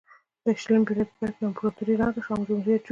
د 0.45 0.45
شلمې 0.61 0.85
پیړۍ 0.87 1.03
په 1.07 1.15
پیل 1.19 1.31
کې 1.35 1.43
امپراتوري 1.47 1.93
ړنګه 1.99 2.21
شوه 2.25 2.33
او 2.37 2.47
جمهوریت 2.47 2.65
جوړ 2.67 2.77
شو. 2.77 2.79